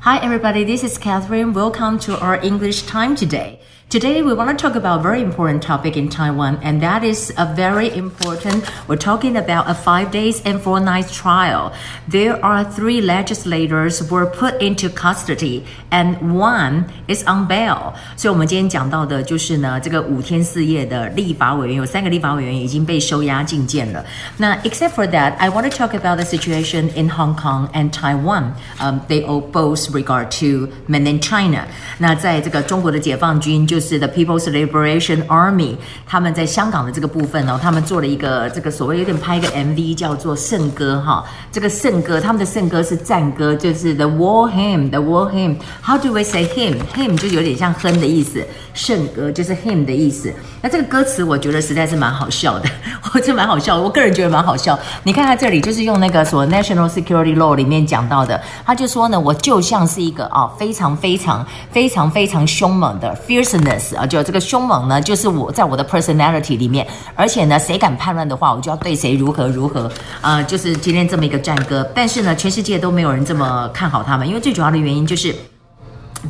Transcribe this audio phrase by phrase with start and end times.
[0.00, 0.64] Hi, everybody.
[0.64, 1.52] This is Catherine.
[1.52, 3.60] Welcome to our English time today.
[3.90, 7.32] Today, we want to talk about a very important topic in Taiwan, and that is
[7.36, 8.64] a very important.
[8.88, 11.72] We're talking about a five days and four nights trial.
[12.08, 17.94] There are three legislators were put into custody, and one is on bail.
[18.16, 24.04] 所以，我们今天讲到的就是呢，这个五天四夜的立法委员有三个立法委员已经被收押禁见了。
[24.38, 28.54] 那 except for that, I want to talk about the situation in Hong Kong and Taiwan.
[28.80, 31.63] Um, they all both regard to mainland China.
[31.97, 33.79] 那在这个中国的解放军就。
[33.79, 41.23] 是 The People's Liberation Army，他们在香港的这个部分呢，他们做了一个这个所谓有点拍一个 MV，叫做圣歌哈。
[41.49, 45.55] 这个圣歌，他们的圣歌是战歌，就是 The War Hymn，The War Hymn。
[45.81, 50.31] How do we say hymn？Hymn 就有点像哼的意思，圣歌就是 hymn 的意思。
[50.61, 52.69] 那这个歌词我觉得实在是蛮好笑的，
[53.15, 54.77] 我觉得蛮好笑，我个人觉得蛮好笑。
[55.03, 63.95] 你看他这里就是用那个所谓 National Security Law 里面讲到的，他就说呢，我就像是一个啊非常非常非常非常凶猛的 fierceness。
[63.97, 69.87] 啊，就这个凶猛呢，就是我在我的 personality 里面，而且呢，谁敢叛乱的话，我就要对谁如何如何
[70.21, 71.89] 啊、呃，就是今天这么一个战歌。
[71.93, 75.35] 但是呢，全世界都没有人这么看好他们，因为最主要的原因就是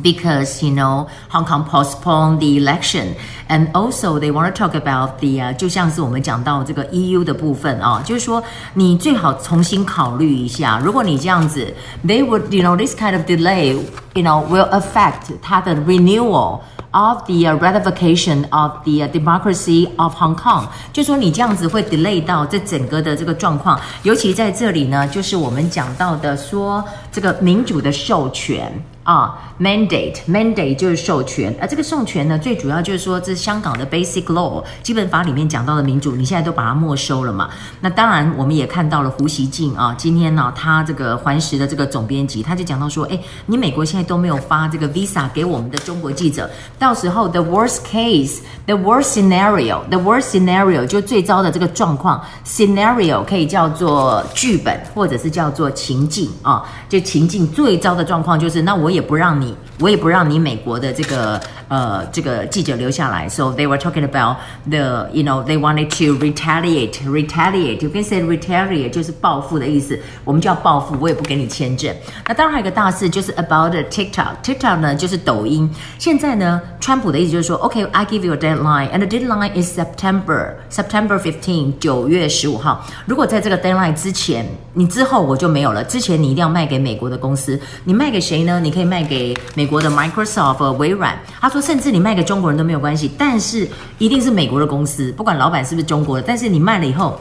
[0.01, 3.15] ，because you know Hong Kong postponed the election
[3.47, 11.73] and also they want to talk about the 啊，就像是我们讲到这个 EU 的部分啊，就是说你最好重新考虑一下，如果你这样子，
[12.05, 13.73] they would you know this kind of delay
[14.13, 22.23] you know will affect 它的 renewal。Of the ratification of the democracy of Hong Kong，就说你这样子会 delay
[22.23, 28.71] 到这整个的这个状况，尤其在这里呢，就是我们讲到的说这个民主的授权。
[29.10, 37.50] 啊、，mandate mandate 就是授权，而这个授权呢，最主要就是说，这是香港的 basic law，基本法里面讲到的民主，你现在都把它没收了嘛？
[37.80, 58.90] 那当然，我们也看到了胡锡进啊，今天呢，他这个环时的这个总编辑，他就讲到说，哎，你美国现在都没有发这个 visa 给我们的中国记者，到时候 the worst case，the worst scenario，the worst scenario 就最糟的这个状况，scenario 可以叫做剧本，或者是叫做情境啊，就情境最糟的状况就是，那我。
[58.90, 63.28] 也不让你，我也不让你美国的这个呃这个记者留下来。
[63.28, 64.38] So they were talking about
[64.68, 67.80] the, you know, they wanted to retaliate, retaliate.
[67.80, 69.98] You can say retaliate 就是报复的意思。
[70.24, 71.94] 我们就要报复，我也不给你签证。
[72.26, 74.42] 那当然还有个大事就是 about the TikTok.
[74.42, 75.70] TikTok 呢就是抖音。
[76.00, 82.84] 现在呢，川普的意思就是说，OK, I give you a deadline, and the deadline is September, September 15, 九月十五号。
[83.06, 84.44] 如果在这个 deadline 之前，
[84.74, 85.84] 你之后我就没有了。
[85.84, 88.58] 之前你一定要卖给美国的公司，你卖给谁呢？
[88.58, 88.80] 你可以。
[88.80, 91.14] 可以卖给美国的 Microsoft、微软。
[91.38, 96.24] 他说，甚至你卖给中国人都没有关系，但是一定是美国的公司，不管老板是不是中国的。
[96.26, 97.20] 但是你卖了以后，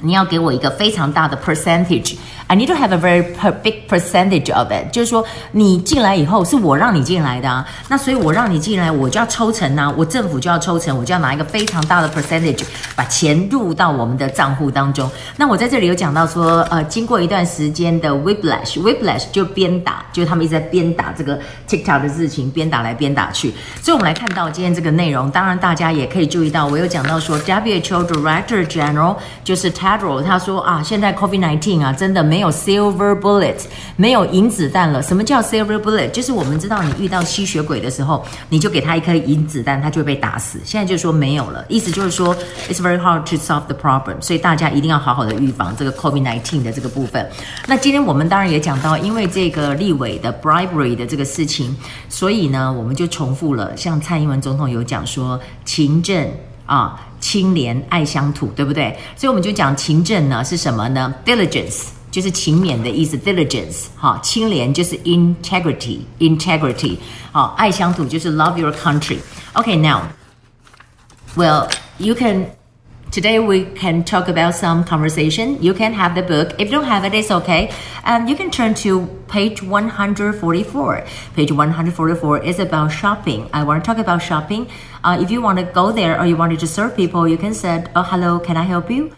[0.00, 2.16] 你要给我一个非常大的 percentage。
[2.48, 12.62] I need to have a very perfect percentage of it，就是说你进来以后是我让你进来的啊，那所以我让你进来，我就要抽成啊，我政府就要抽成，我就要拿一个非常大的 percentage，
[12.94, 15.10] 把钱入到我们的账户当中。
[15.36, 21.36] 那我在这里有讲到说，呃，经过一段时间的 whiplash，whiplash 就鞭打，就他们一直在鞭打这个
[21.68, 23.52] TikTok 的事情，鞭打来鞭打去。
[23.82, 32.35] 所以我们来看到今天这个内容，当然大家也可以注意到，我有讲到说，WHO Director General 就是 Tedros，他说啊，现在 COVID-19 啊，真的没。
[32.36, 33.56] 没有 silver bullet，
[33.96, 35.02] 没有银子弹了。
[35.02, 36.10] 什么叫 silver bullet？
[36.10, 40.60] 就是我们知道你遇到吸血鬼的时候，你就给他一颗银子弹，他就会被打死。
[40.62, 42.36] 现在就说没有了，意思就是说
[42.68, 44.20] it's very hard to solve the problem。
[44.20, 47.26] 所以大家一定要好好的预防这个 COVID-19 的这个部分。
[47.66, 51.74] 那今天我们当然也讲到，因为这个立委的 bribery 的这个事情，
[52.10, 53.74] 所以呢，我们就重复了。
[53.78, 56.30] 像蔡英文总统有讲说，勤政
[56.66, 58.94] 啊，清廉爱乡土，对不对？
[59.16, 61.95] 所以我们就讲勤政呢是什么呢？Diligence。
[62.15, 66.97] 就是勤勉的意思，diligence，哈，清廉就是 integrity，integrity，
[67.31, 70.01] 好，爱乡土就是 love your country。Okay, now,
[71.37, 72.47] well, you can,
[73.11, 75.57] today we can talk about some conversation.
[75.61, 76.53] You can have the book.
[76.57, 77.71] If you don't have it, it's okay.
[78.03, 81.03] And you can turn to page 144.
[81.35, 83.49] Page 144 is about shopping.
[83.53, 84.67] I want to talk about shopping.
[85.03, 87.53] Uh, if you want to go there or you wanted to serve people, you can
[87.53, 89.11] say, oh, hello, can I help you?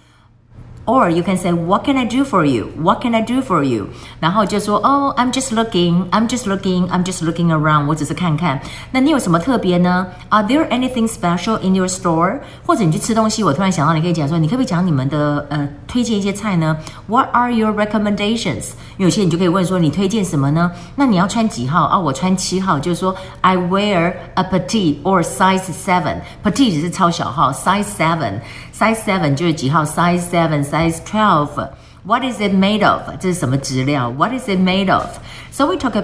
[0.88, 2.68] Or you can say, What can I do for you?
[2.78, 3.88] What can I do for you?
[4.20, 6.10] 然后就说 Oh, I'm just looking.
[6.10, 6.90] I'm just looking.
[6.90, 7.88] I'm just looking around.
[7.88, 8.60] 我只是看看。
[8.92, 10.08] 那你有什么特别呢？
[10.28, 12.40] Are there anything special in your store?
[12.66, 16.76] 或者你去吃东西，我突然想到，你可以讲说，你可不可以讲你们的呃推荐一些菜呢？
[17.08, 18.72] What are your recommendations?
[18.98, 20.70] 有些你就可以问说，你推荐什么呢？
[20.98, 21.98] 那你要穿几号啊？
[21.98, 26.18] 我穿七号，就是说 I wear a petite or size seven.
[26.44, 28.42] Petite 是超小号，size seven.
[28.78, 29.86] Size seven 就是几号？
[29.86, 31.70] Size seven, size twelve.
[32.06, 33.02] What is it made of？
[33.18, 34.10] 这是什么质料？
[34.10, 35.08] What is it made of?
[35.52, 36.02] So we talk about